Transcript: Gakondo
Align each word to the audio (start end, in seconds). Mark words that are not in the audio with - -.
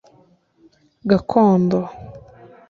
Gakondo 1.09 1.79